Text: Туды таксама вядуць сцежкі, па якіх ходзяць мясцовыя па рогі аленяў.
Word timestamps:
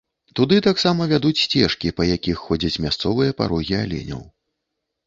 Туды 0.37 0.57
таксама 0.67 1.07
вядуць 1.11 1.35
сцежкі, 1.43 1.93
па 2.01 2.09
якіх 2.15 2.43
ходзяць 2.47 2.81
мясцовыя 2.87 3.39
па 3.43 3.53
рогі 3.55 3.81
аленяў. 3.83 4.27